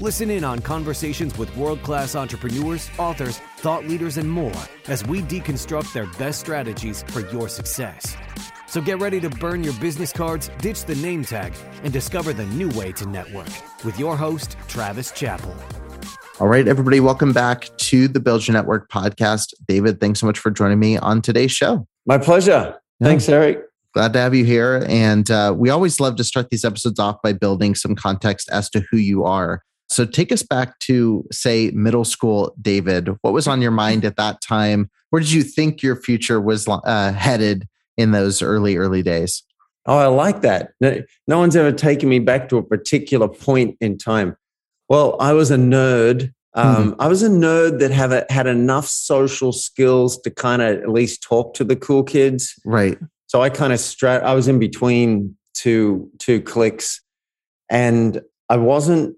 [0.00, 4.54] Listen in on conversations with world class entrepreneurs, authors, thought leaders, and more
[4.86, 8.16] as we deconstruct their best strategies for your success.
[8.68, 11.52] So get ready to burn your business cards, ditch the name tag,
[11.82, 13.48] and discover the new way to network
[13.84, 15.56] with your host, Travis Chappell.
[16.38, 19.52] All right, everybody, welcome back to the Build Your Network podcast.
[19.66, 21.88] David, thanks so much for joining me on today's show.
[22.06, 22.78] My pleasure.
[23.00, 23.08] Yeah.
[23.08, 23.64] Thanks, Eric.
[23.94, 24.86] Glad to have you here.
[24.88, 28.70] And uh, we always love to start these episodes off by building some context as
[28.70, 29.64] to who you are.
[29.88, 33.08] So take us back to, say, middle school, David.
[33.22, 34.90] What was on your mind at that time?
[35.10, 39.42] Where did you think your future was uh, headed in those early, early days?
[39.86, 40.72] Oh, I like that.
[40.82, 44.36] No, no one's ever taken me back to a particular point in time.
[44.90, 46.34] Well, I was a nerd.
[46.52, 47.00] Um, mm-hmm.
[47.00, 50.90] I was a nerd that have a, had enough social skills to kind of at
[50.90, 52.60] least talk to the cool kids.
[52.66, 52.98] Right.
[53.26, 57.00] So I kind of stra- I was in between two two cliques,
[57.70, 59.16] and I wasn't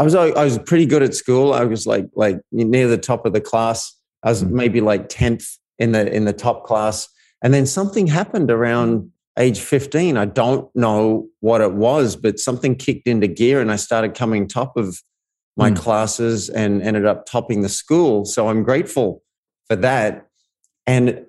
[0.00, 1.52] I was I was pretty good at school.
[1.52, 3.94] I was like like near the top of the class.
[4.22, 4.50] I was mm.
[4.50, 5.46] maybe like tenth
[5.78, 7.06] in the in the top class,
[7.42, 12.74] and then something happened around age 15 i don't know what it was but something
[12.74, 15.00] kicked into gear and i started coming top of
[15.56, 15.76] my mm.
[15.76, 19.22] classes and ended up topping the school so i'm grateful
[19.68, 20.26] for that
[20.84, 21.24] and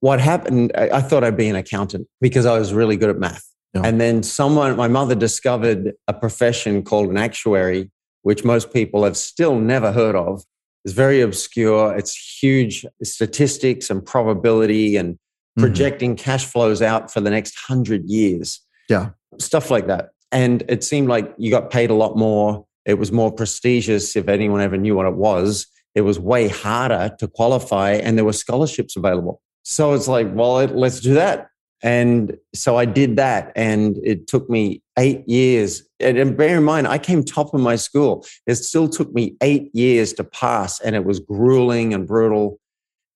[0.00, 3.18] what happened i, I thought i'd be an accountant because i was really good at
[3.18, 3.80] math yeah.
[3.84, 7.90] and then someone my mother discovered a profession called an actuary
[8.26, 10.42] which most people have still never heard of.
[10.84, 11.96] It's very obscure.
[11.96, 15.60] It's huge statistics and probability and mm-hmm.
[15.60, 16.24] projecting mm-hmm.
[16.24, 18.60] cash flows out for the next hundred years.
[18.88, 19.10] Yeah.
[19.38, 20.10] Stuff like that.
[20.32, 22.66] And it seemed like you got paid a lot more.
[22.84, 25.68] It was more prestigious if anyone ever knew what it was.
[25.94, 29.40] It was way harder to qualify and there were scholarships available.
[29.62, 31.50] So it's like, well, let's do that.
[31.80, 35.82] And so I did that, and it took me eight years.
[36.00, 38.26] And bear in mind, I came top of my school.
[38.46, 42.60] It still took me eight years to pass, and it was grueling and brutal.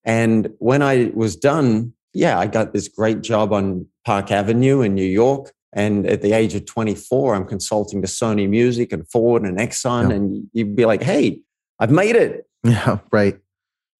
[0.04, 4.94] And when I was done, yeah, I got this great job on Park Avenue in
[4.94, 5.52] New York.
[5.72, 10.08] And at the age of 24, I'm consulting to Sony Music and Ford and Exxon.
[10.08, 10.16] Yeah.
[10.16, 11.40] And you'd be like, hey,
[11.78, 12.46] I've made it.
[12.64, 13.38] Yeah, right.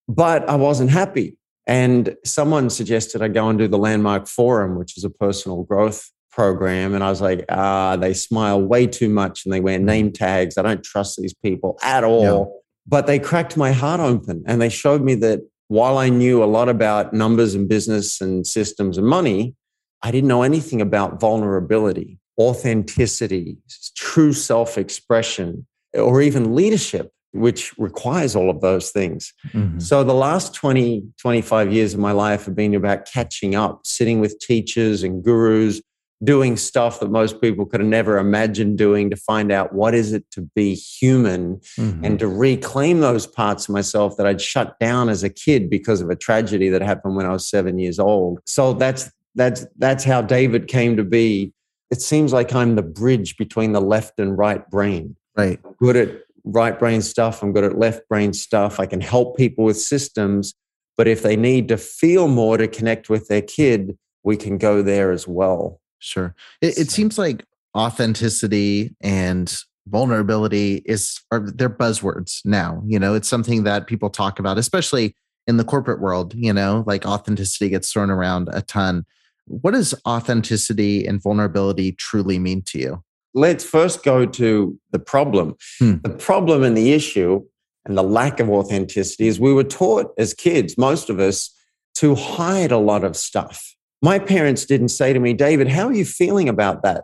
[0.07, 1.37] But I wasn't happy.
[1.67, 6.11] And someone suggested I go and do the Landmark Forum, which is a personal growth
[6.31, 6.93] program.
[6.93, 10.57] And I was like, ah, they smile way too much and they wear name tags.
[10.57, 12.23] I don't trust these people at all.
[12.23, 12.57] Yeah.
[12.87, 16.45] But they cracked my heart open and they showed me that while I knew a
[16.45, 19.55] lot about numbers and business and systems and money,
[20.01, 23.57] I didn't know anything about vulnerability, authenticity,
[23.95, 29.33] true self expression, or even leadership which requires all of those things.
[29.53, 29.79] Mm-hmm.
[29.79, 34.19] So the last 20, 25 years of my life have been about catching up, sitting
[34.19, 35.81] with teachers and gurus,
[36.23, 40.13] doing stuff that most people could have never imagined doing to find out what is
[40.13, 42.05] it to be human mm-hmm.
[42.05, 46.01] and to reclaim those parts of myself that I'd shut down as a kid because
[46.01, 48.39] of a tragedy that happened when I was 7 years old.
[48.45, 51.53] So that's that's that's how David came to be.
[51.89, 55.15] It seems like I'm the bridge between the left and right brain.
[55.37, 55.59] Right.
[55.77, 57.41] Good at right brain stuff.
[57.41, 58.79] I'm good at left brain stuff.
[58.79, 60.53] I can help people with systems.
[60.97, 64.81] But if they need to feel more to connect with their kid, we can go
[64.81, 65.80] there as well.
[66.01, 66.35] Sure.
[66.61, 67.45] It, it seems like
[67.75, 69.55] authenticity and
[69.87, 72.83] vulnerability is are they're buzzwords now.
[72.85, 75.15] You know, it's something that people talk about, especially
[75.47, 76.33] in the corporate world.
[76.35, 79.05] You know, like authenticity gets thrown around a ton.
[79.45, 83.03] What does authenticity and vulnerability truly mean to you?
[83.33, 85.55] let's first go to the problem.
[85.79, 85.95] Hmm.
[86.03, 87.43] The problem and the issue
[87.85, 91.49] and the lack of authenticity is we were taught as kids, most of us,
[91.95, 93.75] to hide a lot of stuff.
[94.01, 97.03] My parents didn't say to me, David, how are you feeling about that?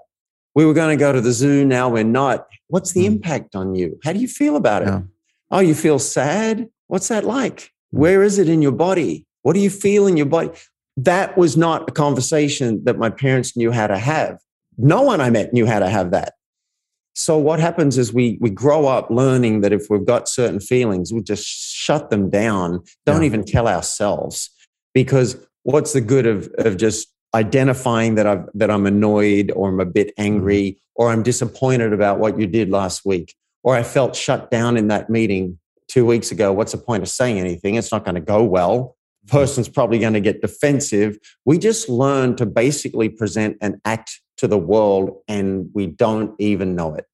[0.55, 2.47] We were going to go to the zoo, now we're not.
[2.67, 3.13] What's the hmm.
[3.13, 3.99] impact on you?
[4.03, 4.87] How do you feel about it?
[4.87, 5.01] Yeah.
[5.51, 6.67] Oh, you feel sad?
[6.87, 7.71] What's that like?
[7.91, 7.99] Hmm.
[7.99, 9.25] Where is it in your body?
[9.43, 10.49] What do you feel in your body?
[10.97, 14.39] That was not a conversation that my parents knew how to have.
[14.77, 16.33] No one I met knew how to have that.
[17.13, 21.11] So what happens is we we grow up learning that if we've got certain feelings,
[21.11, 22.83] we just shut them down.
[23.05, 23.27] Don't yeah.
[23.27, 24.51] even tell ourselves
[24.93, 25.35] because
[25.67, 29.85] what's the good of of just identifying that I've that I'm annoyed or I'm a
[29.85, 30.79] bit angry mm-hmm.
[30.95, 34.87] or I'm disappointed about what you did last week or I felt shut down in
[34.87, 35.59] that meeting.
[35.89, 37.75] two weeks ago, what's the point of saying anything?
[37.75, 38.95] It's not going to go well.
[39.27, 41.17] Person's probably going to get defensive.
[41.43, 46.75] We just learn to basically present and act to the world and we don't even
[46.75, 47.05] know it.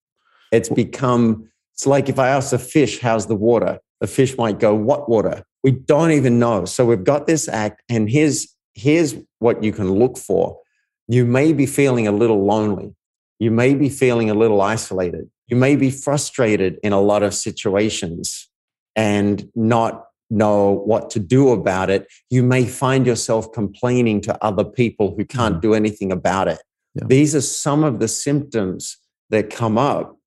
[0.51, 3.79] It's become, it's like if I ask a fish, how's the water?
[4.00, 5.44] The fish might go, what water?
[5.63, 6.65] We don't even know.
[6.65, 10.60] So we've got this act, and here's, here's what you can look for.
[11.07, 12.95] You may be feeling a little lonely.
[13.39, 15.30] You may be feeling a little isolated.
[15.48, 18.50] You may be frustrated in a lot of situations
[18.95, 22.07] and not know what to do about it.
[22.30, 25.62] You may find yourself complaining to other people who can't mm.
[25.62, 26.60] do anything about it.
[26.95, 27.06] Yeah.
[27.07, 28.98] These are some of the symptoms
[29.30, 30.18] that come up.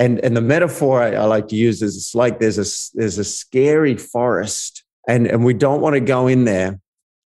[0.00, 3.18] And, and the metaphor I, I like to use is it's like there's a, there's
[3.18, 6.80] a scary forest, and, and we don't want to go in there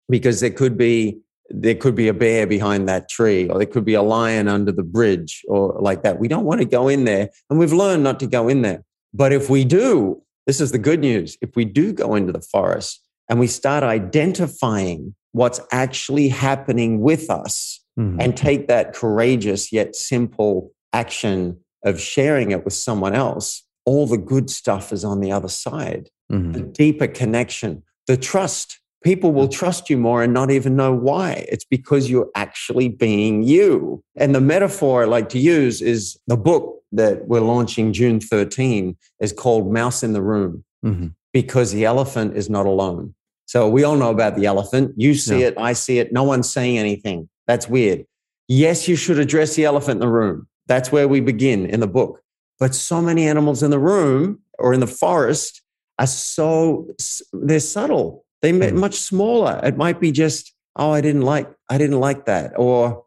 [0.09, 1.19] because there could be
[1.49, 4.71] there could be a bear behind that tree or there could be a lion under
[4.71, 6.19] the bridge or like that.
[6.19, 7.29] We don't want to go in there.
[7.49, 8.83] And we've learned not to go in there.
[9.13, 11.37] But if we do, this is the good news.
[11.41, 12.99] If we do go into the forest
[13.29, 18.19] and we start identifying what's actually happening with us mm-hmm.
[18.19, 24.17] and take that courageous yet simple action of sharing it with someone else, all the
[24.17, 26.09] good stuff is on the other side.
[26.31, 26.51] Mm-hmm.
[26.51, 28.79] The deeper connection, the trust.
[29.03, 31.45] People will trust you more and not even know why.
[31.49, 34.03] It's because you're actually being you.
[34.15, 38.97] And the metaphor I like to use is the book that we're launching June 13
[39.19, 41.09] is called Mouse in the Room mm-hmm.
[41.33, 43.13] because the elephant is not alone.
[43.45, 44.93] So we all know about the elephant.
[44.97, 46.11] You see it, I see it.
[46.11, 47.29] No one's saying anything.
[47.45, 48.05] That's weird.
[48.47, 50.47] Yes, you should address the elephant in the room.
[50.67, 52.21] That's where we begin in the book.
[52.59, 55.61] But so many animals in the room or in the forest
[55.99, 56.87] are so
[57.33, 58.25] they're subtle.
[58.41, 58.73] They're mm.
[58.73, 59.59] much smaller.
[59.63, 62.53] It might be just, oh, I didn't like, I didn't like that.
[62.57, 63.05] Or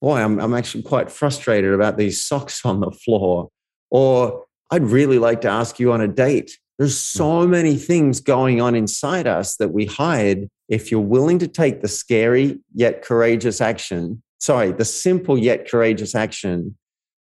[0.00, 3.48] boy, I'm, I'm actually quite frustrated about these socks on the floor.
[3.90, 6.58] Or I'd really like to ask you on a date.
[6.78, 7.50] There's so mm.
[7.50, 11.88] many things going on inside us that we hide if you're willing to take the
[11.88, 16.76] scary yet courageous action, sorry, the simple yet courageous action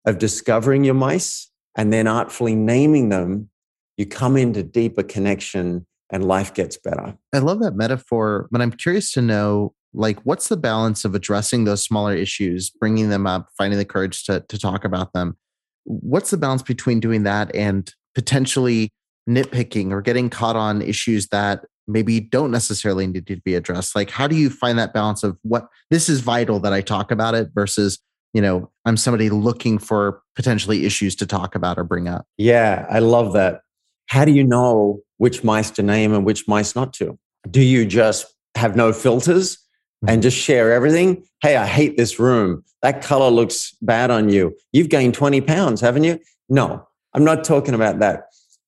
[0.07, 3.51] of discovering your mice and then artfully naming them,
[3.97, 7.17] you come into deeper connection and life gets better.
[7.35, 11.65] I love that metaphor, but I'm curious to know like what's the balance of addressing
[11.65, 15.37] those smaller issues, bringing them up, finding the courage to to talk about them.
[15.85, 18.91] What's the balance between doing that and potentially
[19.29, 24.11] nitpicking or getting caught on issues that maybe don't necessarily need to be addressed like
[24.11, 27.35] how do you find that balance of what this is vital that i talk about
[27.35, 27.99] it versus
[28.37, 32.27] you know i'm somebody looking for potentially issues to talk about or bring up.
[32.37, 33.63] Yeah i love that.
[34.09, 37.19] How do you know which mice to name and which mice not to?
[37.51, 39.59] Do you just have no filters
[40.03, 40.21] and mm-hmm.
[40.21, 41.25] just share everything?
[41.41, 42.63] Hey i hate this room.
[42.83, 44.55] That color looks bad on you.
[44.73, 46.21] You've gained 20 pounds haven't you?
[46.51, 48.25] No i'm not talking about that.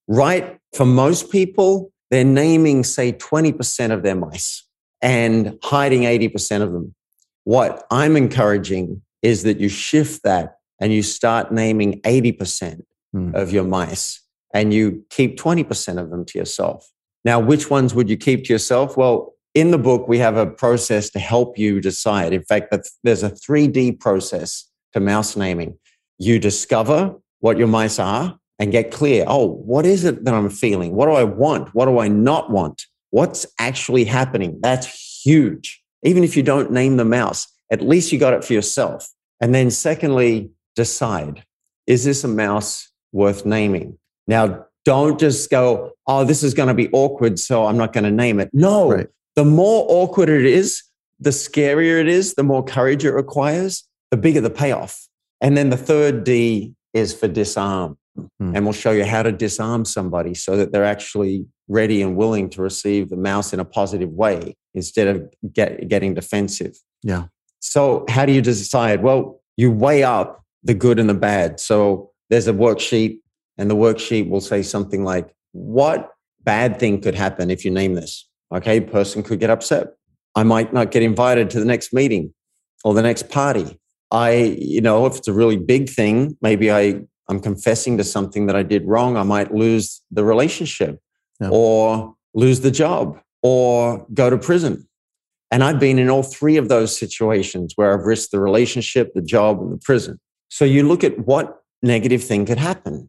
[0.09, 4.65] Right for most people they're naming, say, 20% of their mice
[5.03, 6.95] and hiding 80% of them.
[7.45, 12.83] What I'm encouraging is that you shift that and you start naming 80%
[13.13, 13.35] hmm.
[13.35, 14.23] of your mice
[14.55, 16.91] and you keep 20% of them to yourself.
[17.25, 18.97] Now, which ones would you keep to yourself?
[18.97, 22.33] Well, in the book, we have a process to help you decide.
[22.33, 25.77] In fact, there's a 3D process to mouse naming.
[26.19, 30.51] You discover what your mice are, and get clear oh, what is it that I'm
[30.51, 30.95] feeling?
[30.95, 31.75] What do I want?
[31.75, 32.87] What do I not want?
[33.11, 34.59] What's actually happening?
[34.61, 35.83] That's huge.
[36.03, 39.09] Even if you don't name the mouse, at least you got it for yourself.
[39.41, 41.45] And then, secondly, decide
[41.87, 43.99] is this a mouse worth naming?
[44.27, 48.05] Now, don't just go, oh, this is going to be awkward, so I'm not going
[48.05, 48.51] to name it.
[48.53, 49.07] No, right.
[49.37, 50.83] the more awkward it is,
[51.19, 55.09] the scarier it is, the more courage it requires, the bigger the payoff.
[55.41, 57.97] And then the third D is for disarm.
[58.39, 58.55] Hmm.
[58.55, 62.51] And we'll show you how to disarm somebody so that they're actually ready and willing
[62.51, 66.77] to receive the mouse in a positive way instead of get, getting defensive.
[67.03, 67.27] Yeah.
[67.61, 69.03] So, how do you decide?
[69.03, 71.61] Well, you weigh up the good and the bad.
[71.61, 73.19] So, there's a worksheet,
[73.57, 76.11] and the worksheet will say something like, What
[76.45, 78.29] bad thing could happen if you name this?
[78.53, 79.89] Okay, person could get upset.
[80.35, 82.33] I might not get invited to the next meeting
[82.85, 83.79] or the next party.
[84.11, 88.47] I, you know, if it's a really big thing, maybe I I'm confessing to something
[88.47, 90.99] that I did wrong, I might lose the relationship
[91.41, 91.51] yeah.
[91.53, 94.88] or lose the job or go to prison.
[95.51, 99.23] And I've been in all three of those situations where I've risked the relationship, the
[99.23, 100.21] job, and the prison.
[100.51, 103.09] So you look at what negative thing could happen.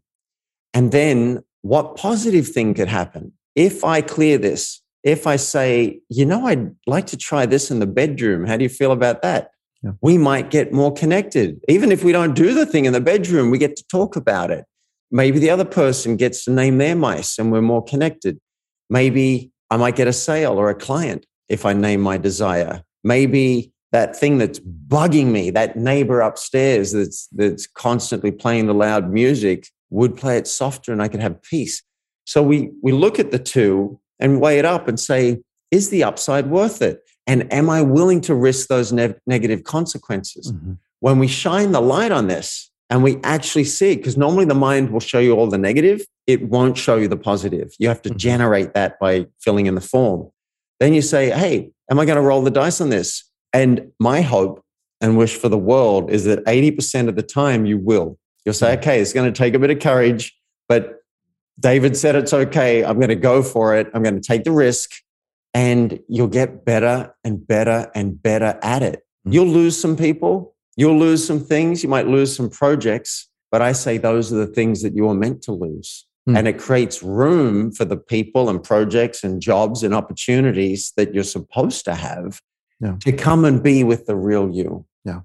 [0.73, 3.33] And then what positive thing could happen?
[3.55, 7.79] If I clear this, if I say, you know, I'd like to try this in
[7.79, 9.51] the bedroom, how do you feel about that?
[9.83, 9.91] yeah.
[10.01, 11.59] we might get more connected.
[11.67, 14.51] Even if we don't do the thing in the bedroom, we get to talk about
[14.51, 14.65] it.
[15.11, 18.39] maybe the other person gets to name their mice and we're more connected.
[18.89, 22.83] Maybe I might get a sale or a client if I name my desire.
[23.03, 29.11] Maybe that thing that's bugging me, that neighbor upstairs that's that's constantly playing the loud
[29.11, 31.81] music, would play it softer and I could have peace.
[32.25, 35.41] So we we look at the two and weigh it up and say,
[35.71, 37.01] is the upside worth it?
[37.25, 40.51] And am I willing to risk those ne- negative consequences?
[40.51, 40.73] Mm-hmm.
[40.99, 44.55] When we shine the light on this and we actually see it, because normally the
[44.55, 47.73] mind will show you all the negative, it won't show you the positive.
[47.79, 48.17] You have to mm-hmm.
[48.17, 50.29] generate that by filling in the form.
[50.79, 53.23] Then you say, hey, am I going to roll the dice on this?
[53.53, 54.63] And my hope
[55.01, 58.17] and wish for the world is that 80% of the time you will.
[58.45, 58.79] You'll say, mm.
[58.79, 60.99] okay, it's going to take a bit of courage, but
[61.59, 62.83] David said it's okay.
[62.83, 63.87] I'm going to go for it.
[63.93, 64.91] I'm going to take the risk.
[65.53, 68.99] And you'll get better and better and better at it.
[68.99, 69.31] Mm-hmm.
[69.33, 73.71] You'll lose some people, you'll lose some things, you might lose some projects, but I
[73.71, 76.05] say those are the things that you are meant to lose.
[76.29, 76.37] Mm-hmm.
[76.37, 81.23] And it creates room for the people and projects and jobs and opportunities that you're
[81.23, 82.39] supposed to have
[82.79, 82.97] yeah.
[83.01, 84.85] to come and be with the real you.
[85.03, 85.21] Yeah.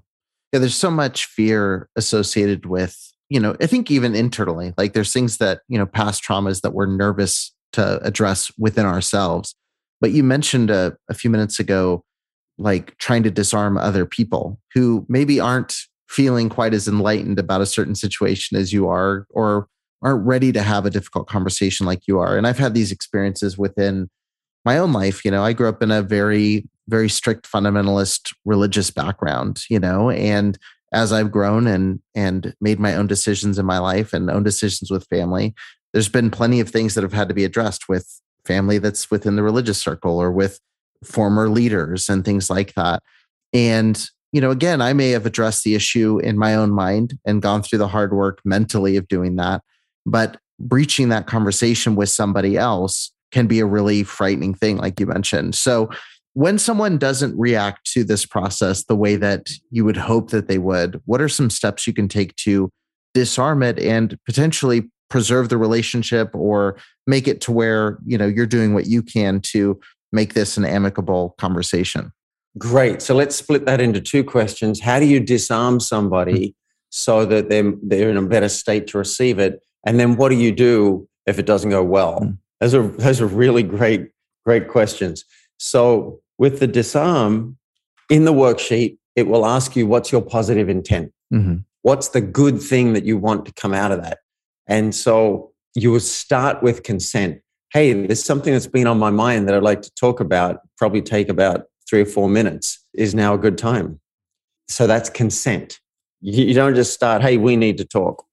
[0.51, 0.59] Yeah.
[0.59, 2.97] There's so much fear associated with,
[3.29, 6.73] you know, I think even internally, like there's things that, you know, past traumas that
[6.73, 9.53] we're nervous to address within ourselves.
[10.01, 12.03] But you mentioned a, a few minutes ago,
[12.57, 15.75] like trying to disarm other people who maybe aren't
[16.09, 19.67] feeling quite as enlightened about a certain situation as you are, or
[20.01, 22.37] aren't ready to have a difficult conversation like you are.
[22.37, 24.09] And I've had these experiences within
[24.63, 25.23] my own life.
[25.25, 30.09] You know, I grew up in a very very strict fundamentalist religious background, you know,
[30.11, 30.57] and
[30.91, 34.91] as I've grown and and made my own decisions in my life and own decisions
[34.91, 35.53] with family,
[35.93, 39.35] there's been plenty of things that have had to be addressed with family that's within
[39.35, 40.59] the religious circle or with
[41.03, 43.01] former leaders and things like that.
[43.53, 47.41] And you know, again, I may have addressed the issue in my own mind and
[47.41, 49.61] gone through the hard work mentally of doing that,
[50.05, 55.05] but breaching that conversation with somebody else can be a really frightening thing like you
[55.05, 55.55] mentioned.
[55.55, 55.89] So
[56.33, 60.57] when someone doesn't react to this process the way that you would hope that they
[60.57, 62.69] would, what are some steps you can take to
[63.13, 68.45] disarm it and potentially preserve the relationship or make it to where, you know, you're
[68.45, 69.79] doing what you can to
[70.11, 72.11] make this an amicable conversation?
[72.57, 73.01] Great.
[73.01, 74.81] So let's split that into two questions.
[74.81, 76.51] How do you disarm somebody hmm.
[76.89, 79.61] so that they're, they're in a better state to receive it?
[79.85, 82.21] And then what do you do if it doesn't go well?
[82.21, 82.37] Mm.
[82.59, 84.09] Those are, those are really great,
[84.45, 85.25] great questions.
[85.57, 87.57] So with the disarm
[88.09, 91.11] in the worksheet, it will ask you what's your positive intent?
[91.33, 91.57] Mm-hmm.
[91.81, 94.19] What's the good thing that you want to come out of that?
[94.67, 97.41] And so you will start with consent.
[97.71, 101.01] Hey, there's something that's been on my mind that I'd like to talk about, probably
[101.01, 102.83] take about three or four minutes.
[102.93, 103.99] Is now a good time?
[104.67, 105.79] So that's consent.
[106.21, 108.25] You, don't just start, hey, we need to talk.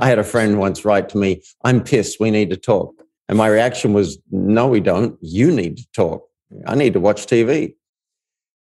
[0.00, 2.94] I had a friend once write to me, I'm pissed, we need to talk.
[3.28, 5.18] And my reaction was, no, we don't.
[5.20, 6.24] You need to talk.
[6.66, 7.74] I need to watch TV.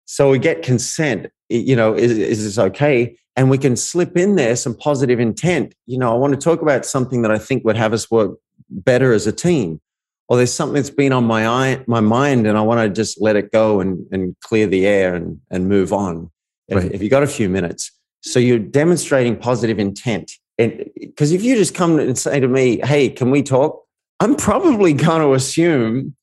[0.06, 1.30] So we get consent.
[1.48, 3.16] You know, is, is this okay?
[3.36, 5.74] And we can slip in there some positive intent.
[5.86, 8.38] You know, I want to talk about something that I think would have us work
[8.68, 9.80] better as a team.
[10.28, 13.20] Or there's something that's been on my eye, my mind, and I want to just
[13.20, 16.30] let it go and, and clear the air and, and move on.
[16.68, 16.84] Right.
[16.86, 17.92] If, if you got a few minutes.
[18.22, 20.32] So you're demonstrating positive intent.
[20.58, 23.84] And because if you just come and say to me, hey, can we talk?
[24.20, 26.16] I'm probably going to assume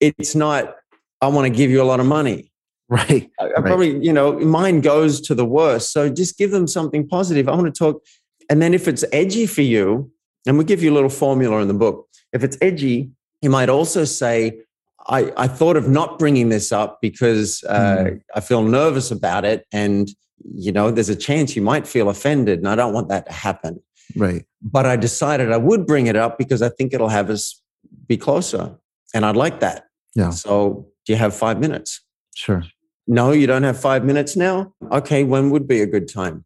[0.00, 0.74] it's not
[1.20, 2.52] I want to give you a lot of money.
[2.90, 3.30] Right.
[3.38, 5.92] I, I probably, you know, mine goes to the worst.
[5.92, 7.46] So just give them something positive.
[7.46, 8.02] I want to talk.
[8.48, 10.10] And then if it's edgy for you,
[10.46, 12.08] and we give you a little formula in the book.
[12.32, 13.10] If it's edgy,
[13.42, 14.62] you might also say,
[15.06, 18.22] I, I thought of not bringing this up because uh, mm.
[18.34, 19.66] I feel nervous about it.
[19.70, 20.08] And,
[20.54, 22.58] you know, there's a chance you might feel offended.
[22.58, 23.82] And I don't want that to happen.
[24.16, 24.44] Right.
[24.62, 27.60] But I decided I would bring it up because I think it'll have us
[28.06, 28.76] be closer.
[29.14, 29.86] And I'd like that.
[30.14, 30.30] Yeah.
[30.30, 32.00] So do you have five minutes?
[32.34, 32.62] Sure.
[33.06, 34.74] No, you don't have five minutes now?
[34.92, 36.44] Okay, when would be a good time?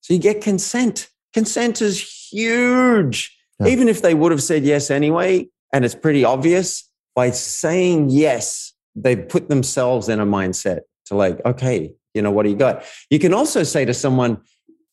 [0.00, 1.08] So you get consent.
[1.32, 2.00] Consent is
[2.30, 3.36] huge.
[3.58, 3.68] Yeah.
[3.68, 8.72] Even if they would have said yes anyway, and it's pretty obvious, by saying yes,
[8.94, 12.84] they put themselves in a mindset to like, okay, you know, what do you got?
[13.10, 14.40] You can also say to someone,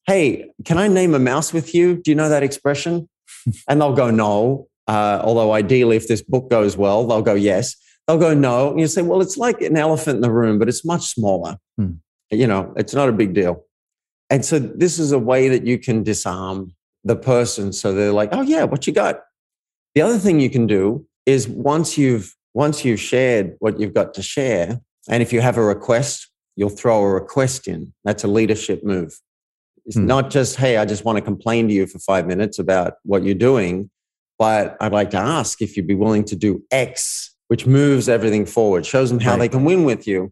[0.07, 1.95] hey, can I name a mouse with you?
[1.97, 3.07] Do you know that expression?
[3.67, 4.67] and they'll go, no.
[4.87, 7.75] Uh, although ideally, if this book goes well, they'll go yes.
[8.07, 8.71] They'll go, no.
[8.71, 11.57] And you say, well, it's like an elephant in the room, but it's much smaller.
[11.77, 11.93] Hmm.
[12.31, 13.65] You know, it's not a big deal.
[14.29, 16.73] And so this is a way that you can disarm
[17.03, 17.73] the person.
[17.73, 19.21] So they're like, oh, yeah, what you got?
[19.93, 24.13] The other thing you can do is once you've once you've shared what you've got
[24.13, 27.93] to share, and if you have a request, you'll throw a request in.
[28.03, 29.17] That's a leadership move.
[29.85, 30.05] It's Hmm.
[30.05, 33.23] not just, hey, I just want to complain to you for five minutes about what
[33.23, 33.89] you're doing,
[34.37, 38.45] but I'd like to ask if you'd be willing to do X, which moves everything
[38.45, 39.39] forward, shows them how Right.
[39.39, 40.31] they can win with you.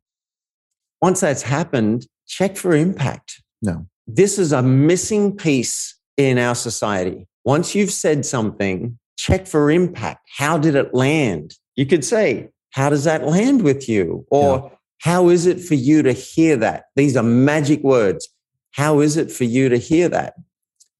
[1.01, 3.41] Once that's happened, check for impact.
[3.61, 3.87] No.
[4.07, 7.27] This is a missing piece in our society.
[7.45, 10.27] Once you've said something, check for impact.
[10.37, 11.55] How did it land?
[11.75, 14.27] You could say, How does that land with you?
[14.29, 16.85] Or how is it for you to hear that?
[16.95, 18.29] These are magic words.
[18.71, 20.35] How is it for you to hear that?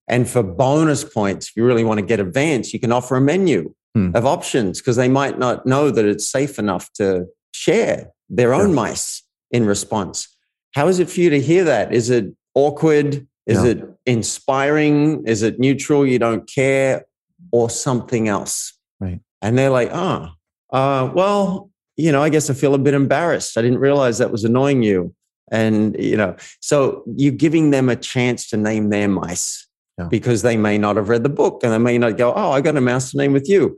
[0.08, 3.22] And for bonus points, if you really want to get advanced, you can offer a
[3.22, 4.12] menu Hmm.
[4.15, 8.68] of options because they might not know that it's safe enough to share their own
[8.68, 8.75] Sure.
[8.75, 10.27] mice in response.
[10.75, 11.91] How is it for you to hear that?
[11.94, 13.25] Is it awkward?
[13.48, 13.72] Is Yeah.
[13.72, 15.24] it inspiring?
[15.25, 16.06] Is it neutral?
[16.06, 17.06] You don't care?
[17.51, 18.74] Or something else?
[19.00, 19.22] Right.
[19.41, 20.29] And they're like, oh,
[20.72, 23.58] uh, well, you know, I guess I feel a bit embarrassed.
[23.58, 25.13] I didn't realize that was annoying you.
[25.51, 30.08] And, you know, so you're giving them a chance to name their mice Yeah.
[30.08, 32.62] because they may not have read the book and they may not go, oh, I
[32.62, 33.77] got a mouse to name with you.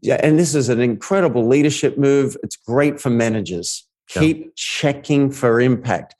[0.00, 2.36] Yeah, and this is an incredible leadership move.
[2.42, 3.86] It's great for managers.
[4.14, 4.22] Yeah.
[4.22, 6.14] Keep checking for impact.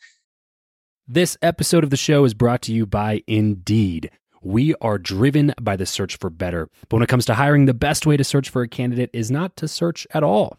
[1.09, 4.11] This episode of the show is brought to you by Indeed.
[4.42, 6.68] We are driven by the search for better.
[6.88, 9.30] But when it comes to hiring, the best way to search for a candidate is
[9.30, 10.59] not to search at all,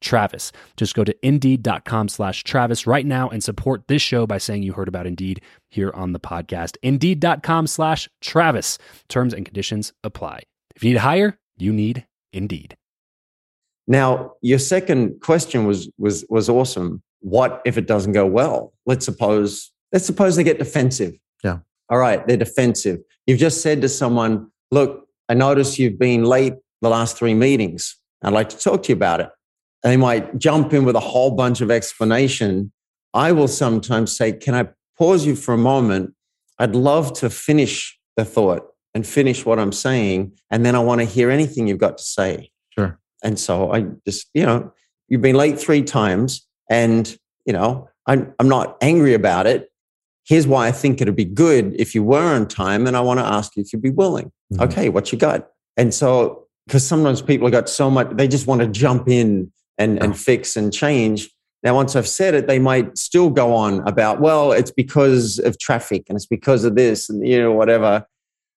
[0.00, 0.52] Travis.
[0.76, 4.72] Just go to indeed.com slash Travis right now and support this show by saying you
[4.72, 6.76] heard about Indeed here on the podcast.
[6.82, 8.78] Indeed.com slash Travis.
[9.08, 10.42] Terms and conditions apply.
[10.74, 12.76] If you need to hire, you need Indeed.
[13.86, 17.02] Now, your second question was was was awesome.
[17.20, 18.72] What if it doesn't go well?
[18.84, 21.14] Let's suppose let's suppose they get defensive.
[21.44, 21.58] Yeah.
[21.88, 22.98] All right, they're defensive.
[23.26, 27.96] You've just said to someone, "Look, I notice you've been late the last three meetings.
[28.22, 29.28] I'd like to talk to you about it."
[29.82, 32.72] They might jump in with a whole bunch of explanation.
[33.14, 36.14] I will sometimes say, "Can I pause you for a moment?
[36.58, 41.00] I'd love to finish the thought and finish what I'm saying, and then I want
[41.00, 42.98] to hear anything you've got to say." Sure.
[43.22, 44.72] And so I just, you know,
[45.08, 49.70] you've been late three times and, you know, I'm, I'm not angry about it.
[50.24, 52.86] Here's why I think it'd be good if you were on time.
[52.86, 54.32] And I want to ask you if you'd be willing.
[54.52, 54.62] Mhm.
[54.64, 55.48] Okay, what you got?
[55.76, 59.52] And so, because sometimes people have got so much, they just want to jump in
[59.78, 61.30] and, and fix and change.
[61.62, 65.58] Now, once I've said it, they might still go on about, well, it's because of
[65.58, 68.06] traffic and it's because of this and, you know, whatever.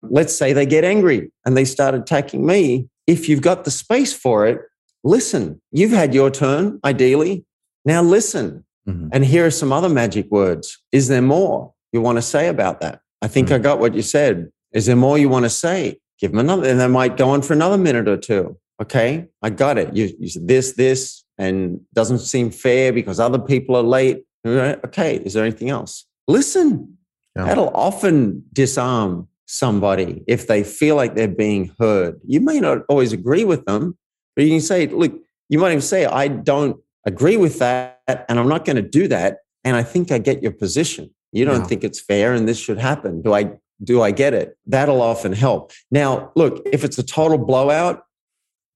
[0.02, 2.88] Let's say they get angry and they start attacking me.
[3.07, 4.61] If you've got the space for it,
[5.05, 5.61] listen.
[5.70, 7.44] You've had your turn, ideally.
[7.85, 8.64] Now listen.
[8.88, 9.11] Mhm.
[9.12, 10.83] And here are some other magic words.
[10.92, 13.00] Is there more you want to say about that?
[13.22, 14.48] I think I got what you said.
[14.72, 15.98] Is there more you want to say?
[16.18, 18.57] Give them another, and they might go on for another minute or two.
[18.81, 19.95] Okay, I got it.
[19.97, 24.25] You, you said this, this, and doesn't seem fair because other people are late.
[24.47, 26.07] Okay, is there anything else?
[26.29, 26.97] Listen.
[27.35, 27.45] Yeah.
[27.47, 32.21] That'll often disarm somebody if they feel like they're being heard.
[32.27, 33.97] You may not always agree with them,
[34.35, 35.12] but you can say, look,
[35.49, 39.07] you might even say, I don't agree with that, and I'm not going to do
[39.09, 39.39] that.
[39.65, 41.11] And I think I get your position.
[41.33, 41.67] You don't Yeah.
[41.67, 43.21] think it's fair and this should happen.
[43.23, 43.51] Do I
[43.85, 44.57] do I get it?
[44.65, 45.71] That'll often help.
[45.91, 48.05] Now, look, if it's a total blowout,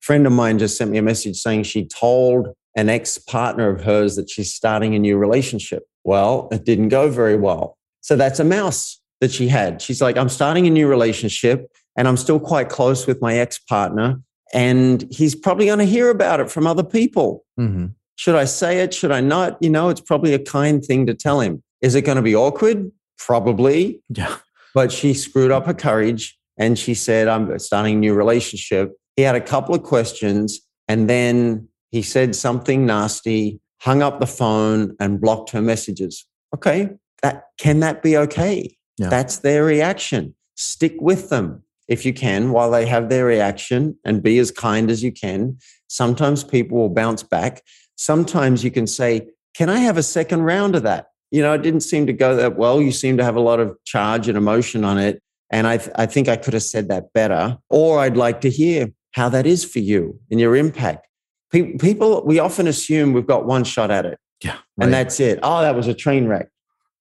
[0.00, 3.82] friend of mine just sent me a message saying she told an ex partner of
[3.82, 5.84] hers that she's starting a new relationship.
[6.04, 7.76] Well, it didn't go very well.
[8.00, 9.82] So that's a mouse that she had.
[9.82, 13.58] She's like, I'm starting a new relationship and I'm still quite close with my ex
[13.58, 14.20] partner.
[14.52, 17.44] And he's probably going to hear about it from other people.
[17.58, 17.86] Mm-hmm.
[18.16, 18.92] Should I say it?
[18.92, 19.58] Should I not?
[19.60, 21.62] You know, it's probably a kind thing to tell him.
[21.80, 22.90] Is it going to be awkward?
[23.18, 24.02] Probably.
[24.08, 24.36] Yeah.
[24.74, 28.92] But she screwed up her courage and she said, I'm starting a new relationship.
[29.16, 34.26] He had a couple of questions and then he said something nasty, hung up the
[34.26, 36.26] phone and blocked her messages.
[36.54, 36.90] Okay.
[37.22, 38.76] That can that be okay?
[38.98, 39.08] Yeah.
[39.08, 40.34] That's their reaction.
[40.56, 44.90] Stick with them if you can while they have their reaction and be as kind
[44.90, 45.58] as you can.
[45.88, 47.62] Sometimes people will bounce back.
[47.96, 51.08] Sometimes you can say, Can I have a second round of that?
[51.30, 52.80] You know, it didn't seem to go that well.
[52.80, 55.22] You seem to have a lot of charge and emotion on it.
[55.50, 57.58] And I, th- I think I could have said that better.
[57.68, 61.06] Or I'd like to hear how that is for you and your impact.
[61.52, 64.56] Pe- people, we often assume we've got one shot at it Yeah.
[64.80, 65.38] and that's it.
[65.42, 66.48] Oh, that was a train wreck.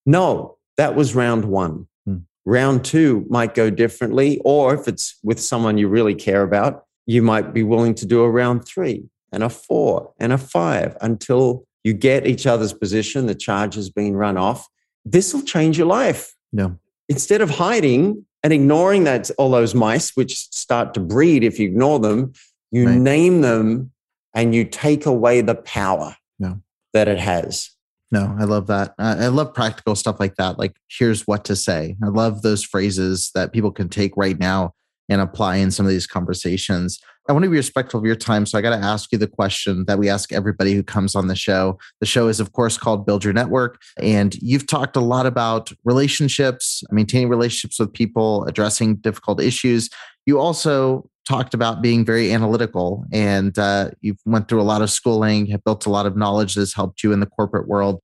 [0.06, 1.88] No, that was round one.
[2.06, 2.18] Hmm.
[2.46, 4.40] Round two might go differently.
[4.44, 8.22] Or if it's with someone you really care about, you might be willing to do
[8.22, 13.26] a round three and a four and a five until you get each other's position,
[13.28, 14.68] the charge has been run off.
[15.06, 16.34] This will change your life.
[16.52, 16.72] Yeah.
[17.08, 21.68] Instead of hiding and ignoring that all those mice which start to breed if you
[21.68, 22.34] ignore them,
[22.72, 22.98] you Right.
[22.98, 23.92] name them
[24.34, 26.56] and you take away the power Yeah.
[26.94, 27.72] that it has.
[28.12, 28.96] No, I love that.
[28.98, 30.58] I I love practical stuff like that.
[30.58, 31.96] Like, here's what to say.
[32.04, 34.74] I love those phrases that people can take right now
[35.10, 37.00] and apply in some of these conversations.
[37.30, 38.48] I want to be respectful of your time.
[38.48, 41.28] So I got to ask you the question that we ask everybody who comes on
[41.28, 41.78] the show.
[42.00, 43.80] The show is, of course, called Build Your Network.
[44.02, 49.92] And you've talked a lot about relationships, maintaining relationships with people, addressing difficult issues.
[50.26, 54.90] You also talked about being very analytical and uh, you've went through a lot of
[54.90, 58.02] schooling, have built a lot of knowledge that's helped you in the corporate world.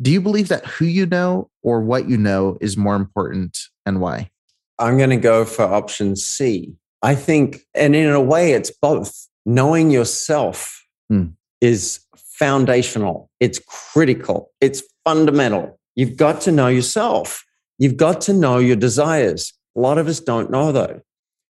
[0.00, 4.00] Do you believe that who you know or what you know is more important and
[4.00, 4.30] why?
[4.78, 6.76] I'm going to go for option C.
[7.02, 9.26] I think, and in a way, it's both.
[9.46, 11.28] Knowing yourself Hmm.
[11.60, 15.78] is foundational, it's critical, it's fundamental.
[15.96, 17.44] You've got to know yourself.
[17.78, 19.52] You've got to know your desires.
[19.76, 21.00] A lot of us don't know, though.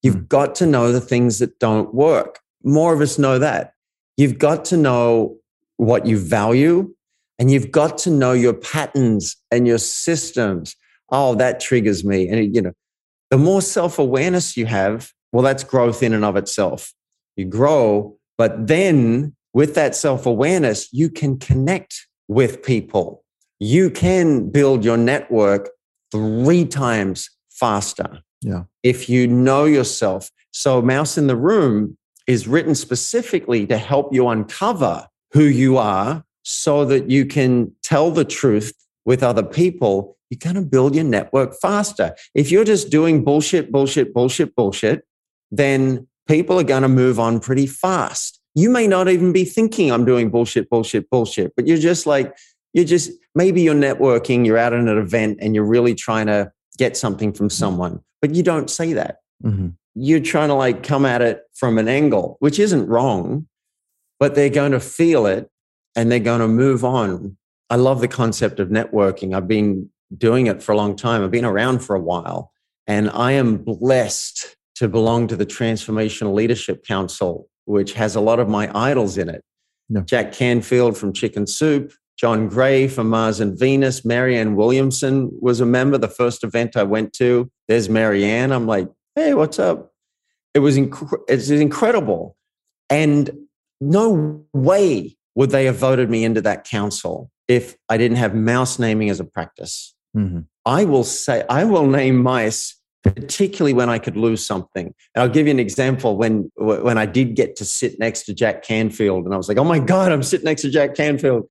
[0.03, 0.25] You've Hmm.
[0.29, 2.39] got to know the things that don't work.
[2.63, 3.73] More of us know that.
[4.17, 5.37] You've got to know
[5.79, 6.95] what you value,
[7.39, 10.77] and you've got to know your patterns and your systems.
[11.11, 12.29] Oh, that triggers me.
[12.29, 12.73] And, you know,
[13.31, 16.93] the more self awareness you have, well, that's growth in and of itself.
[17.37, 23.25] You grow, but then with that self awareness, you can connect with people.
[23.59, 25.71] You can build your network
[26.11, 28.21] three times faster.
[28.41, 28.65] Yeah.
[28.83, 30.31] If you know yourself.
[30.53, 36.25] So, Mouse in the Room is written specifically to help you uncover who you are
[36.43, 38.73] so that you can tell the truth
[39.05, 40.17] with other people.
[40.31, 42.15] You're going to build your network faster.
[42.35, 45.05] If you're just doing bullshit, bullshit, bullshit, bullshit,
[45.51, 48.41] then people are going to move on pretty fast.
[48.55, 52.37] You may not even be thinking I'm doing bullshit, bullshit, bullshit, but you're just like,
[52.73, 56.53] you're just, maybe you're networking, you're out at an event and you're really trying to
[56.79, 59.19] get something from someone, but you don't say that.
[59.45, 59.75] Mhm.
[59.95, 63.47] You're trying to like come at it from an angle, which isn't wrong,
[64.19, 65.51] but they're going to feel it
[65.97, 67.37] and they're going to move on.
[67.69, 69.35] I love the concept of networking.
[69.35, 71.23] I've been doing it for a long time.
[71.23, 72.53] I've been around for a while
[72.87, 78.41] and I am blessed to belong to the Transformational Leadership Council, which has a lot
[78.41, 79.45] of my idols in it.
[79.91, 80.01] Yeah.
[80.07, 85.67] Jack Canfield from Chicken Soup, John Gray from Mars and Venus, Marianne Williamson was a
[85.67, 85.99] member.
[85.99, 88.53] The first event I went to, there's Marianne.
[88.53, 89.93] I'm like, hey, what's up?
[90.55, 92.35] It was inc- it's incredible.
[92.89, 93.29] And
[93.83, 98.79] no way would they have voted me into that council if I didn't have mouse
[98.79, 99.95] naming as a practice.
[100.17, 100.47] Mhm.
[100.65, 104.87] I will say, I will name mice, particularly when I could lose something.
[105.15, 108.35] And I'll give you an example when, when I did get to sit next to
[108.35, 111.49] Jack Canfield, and I was like, oh my God, I'm sitting next to Jack Canfield.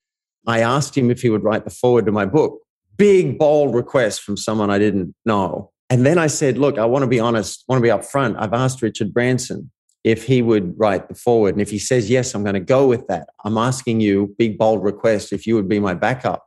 [0.48, 2.60] I asked him if he would write the foreword to my book.
[2.98, 5.72] Big, bold request from someone I didn't know.
[5.90, 8.36] And then I said, look, I want to be honest, I want to be upfront.
[8.40, 9.72] I've asked Richard Branson
[10.04, 11.56] if he would write the foreword.
[11.56, 13.30] And if he says yes, I'm going to go with that.
[13.44, 16.46] I'm asking you, big, bold request, if you would be my backup.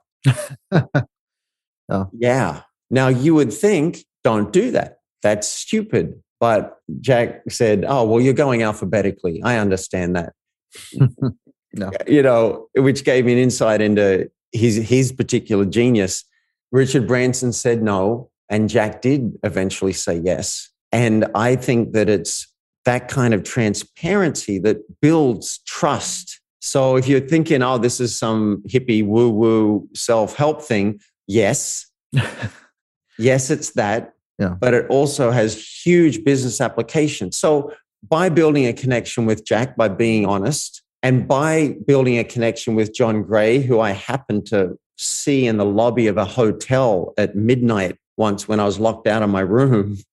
[1.92, 2.08] Oh.
[2.12, 2.62] Yeah.
[2.90, 4.98] Now you would think, don't do that.
[5.22, 6.20] That's stupid.
[6.40, 9.42] But Jack said, oh, well, you're going alphabetically.
[9.42, 10.32] I understand that.
[11.74, 11.90] No.
[12.06, 16.24] You know, which gave me an insight into his, his particular genius.
[16.70, 20.70] Richard Branson said no, and Jack did eventually say yes.
[20.92, 22.46] And I think that it's
[22.84, 26.40] that kind of transparency that builds trust.
[26.60, 31.86] So if you're thinking, oh, this is some hippie woo woo self help thing, yes.
[33.22, 34.14] yes, it's that.
[34.38, 34.56] Yeah.
[34.58, 37.36] But it also has huge business applications.
[37.36, 37.72] So
[38.08, 42.94] by building a connection with Jack, by being honest, and by building a connection with
[42.94, 47.96] John Gray, who I happened to see in the lobby of a hotel at midnight
[48.16, 49.98] once when I was locked out of my room.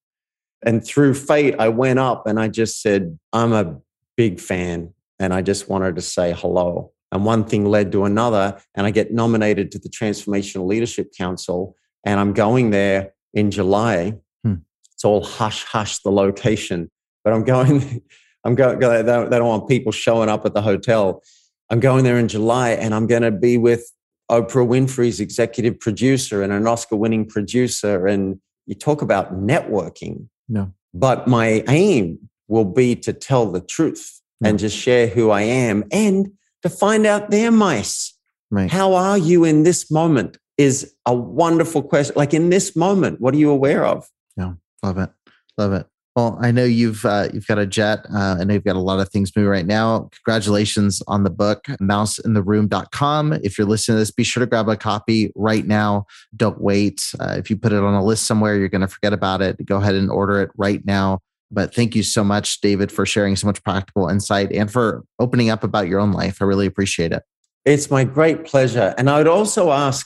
[0.61, 3.77] And through fate, I went up and I just said, I'm a
[4.17, 4.93] big fan.
[5.17, 6.91] And I just wanted to say hello.
[7.13, 8.61] And one thing led to another.
[8.75, 11.77] And I get nominated to the Transformational Leadership Council.
[12.05, 14.15] And I'm going there in July.
[14.43, 14.55] Hmm.
[14.93, 16.89] It's all hush hush, the location.
[17.23, 18.01] But I'm going,
[18.43, 21.21] I'm going, they don't, want people showing up at the hotel.
[21.69, 23.91] I'm going there in July and I'm going to be with
[24.31, 28.07] Oprah Winfrey's executive producer and an Oscar winning producer.
[28.07, 30.27] And you talk about networking.
[30.47, 30.73] No.
[30.93, 34.49] But my aim will be to tell the truth No.
[34.49, 36.31] and just share who I am and
[36.63, 38.15] to find out their mice.
[38.51, 38.69] Right.
[38.69, 42.13] How are you in this moment is a wonderful question.
[42.17, 44.07] Like in this moment, what are you aware of?
[44.35, 45.09] Yeah, love it.
[45.57, 45.87] Love it.
[46.15, 48.05] Well, I know you've uh, you've got a jet.
[48.13, 50.09] Uh, I know you've got a lot of things moving right now.
[50.11, 53.33] Congratulations on the book, mouseintheroom.com.
[53.41, 56.05] If you're listening to this, be sure to grab a copy right now.
[56.35, 57.09] Don't wait.
[57.21, 59.65] Uh, if you put it on a list somewhere, you're going to forget about it.
[59.65, 61.19] Go ahead and order it right now.
[61.51, 65.49] But thank you so much, David, for sharing so much practical insight and for opening
[65.49, 66.41] up about your own life.
[66.41, 67.23] I really appreciate it.
[67.63, 68.93] It's my great pleasure.
[68.97, 70.05] And I would also ask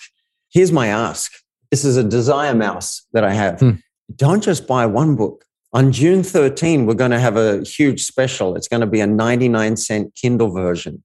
[0.54, 1.32] here's my ask.
[1.72, 3.60] This is a desire mouse that I have.
[3.60, 3.72] Hmm.
[4.16, 5.46] Don't just buy one book.
[5.74, 8.56] On June 13, we're going to have a huge special.
[8.56, 11.04] It's going to be a 99 cent Kindle version.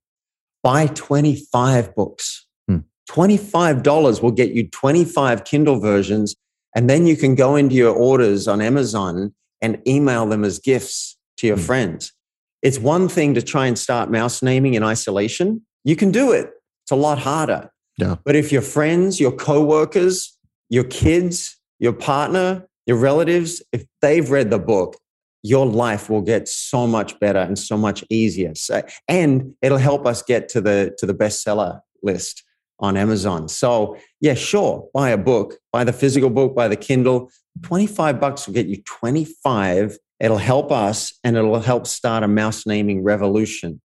[0.62, 2.46] Buy 25 books.
[2.68, 2.78] Hmm.
[3.10, 6.36] $25 will get you 25 Kindle versions.
[6.76, 11.16] And then you can go into your orders on Amazon and email them as gifts
[11.38, 11.62] to your Hmm.
[11.62, 12.12] friends.
[12.60, 15.62] It's one thing to try and start mouse naming in isolation.
[15.84, 16.50] You can do it.
[16.84, 17.70] It's a lot harder.
[17.98, 18.16] Yeah.
[18.24, 20.38] But if your friends, your coworkers,
[20.70, 24.96] your kids, your partner, your relatives, if they've read the book,
[25.42, 28.54] your life will get so much better and so much easier.
[28.54, 32.44] So, and it'll help us get to the to the bestseller list
[32.80, 33.48] on Amazon.
[33.48, 37.30] So, yeah, sure, buy a book, buy the physical book, buy the Kindle.
[37.62, 39.98] 25 bucks will get you 25.
[40.20, 43.80] It'll help us and it'll help start a mouse naming revolution.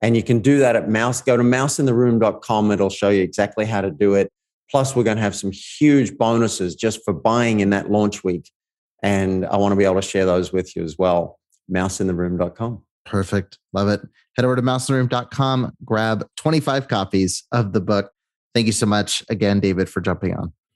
[0.00, 1.20] And you can do that at mouse.
[1.20, 2.70] Go to mouseintheroom.com.
[2.70, 4.30] It'll show you exactly how to do it.
[4.70, 8.50] Plus, we're going to have some huge bonuses just for buying in that launch week.
[9.02, 11.38] And I want to be able to share those with you as well.
[11.72, 12.82] Mouseintheroom.com.
[13.04, 13.58] Perfect.
[13.72, 14.00] Love it.
[14.36, 18.12] Head over to mouseintheroom.com, grab 25 copies of the book.
[18.54, 20.52] Thank you so much again, David, for jumping on.